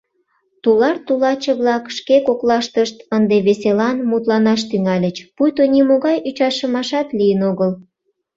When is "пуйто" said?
5.35-5.63